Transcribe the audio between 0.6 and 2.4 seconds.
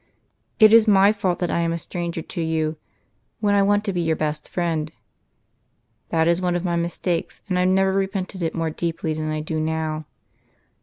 is my fault that I am a stranger